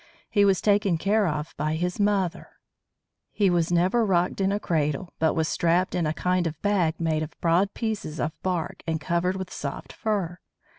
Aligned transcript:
He 0.31 0.45
was 0.45 0.61
taken 0.61 0.97
care 0.97 1.27
of 1.27 1.53
by 1.57 1.75
his 1.75 1.99
mother. 1.99 2.53
He 3.31 3.51
was 3.51 3.71
never 3.71 4.03
rocked 4.03 4.41
in 4.41 4.51
a 4.51 4.59
cradle, 4.59 5.13
but 5.19 5.35
was 5.35 5.47
strapped 5.47 5.93
in 5.93 6.07
a 6.07 6.11
kind 6.13 6.47
of 6.47 6.59
bag 6.63 6.99
made 6.99 7.21
of 7.21 7.39
broad 7.39 7.75
pieces 7.75 8.19
of 8.19 8.31
bark 8.41 8.81
and 8.87 8.99
covered 8.99 9.35
with 9.35 9.53
soft 9.53 9.93
fur. 9.93 10.39